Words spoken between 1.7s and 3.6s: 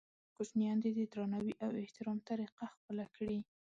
احترام طریقه خپله کړي.